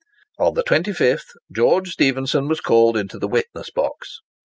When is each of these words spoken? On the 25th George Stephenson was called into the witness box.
On 0.39 0.55
the 0.55 0.63
25th 0.63 1.35
George 1.55 1.91
Stephenson 1.91 2.47
was 2.47 2.59
called 2.59 2.97
into 2.97 3.19
the 3.19 3.27
witness 3.27 3.69
box. 3.69 4.21